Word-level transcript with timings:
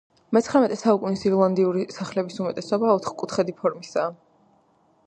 მეცხრამეტე 0.35 0.77
საუკუნის 0.79 1.25
ირლანდიური 1.31 1.85
სახლების 1.99 2.43
უმეტესობა 2.45 2.91
ოთხკუთხედი 2.97 3.57
ფორმისაა. 3.63 4.15